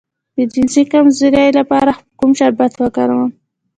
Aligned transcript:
د 0.35 0.37
جنسي 0.53 0.83
کمزوری 0.93 1.47
لپاره 1.59 1.91
کوم 2.19 2.31
شربت 2.39 2.73
وکاروم؟ 2.77 3.29